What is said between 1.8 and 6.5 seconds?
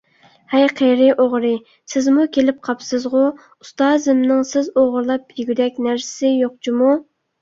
سىزمۇ كېلىپ قاپسىزغۇ؟ ئۇستازىمنىڭ سىز ئوغرىلاپ يېگۈدەك نەرسىسى